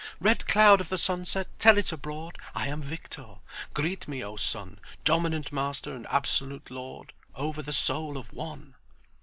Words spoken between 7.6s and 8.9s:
the soul of one!"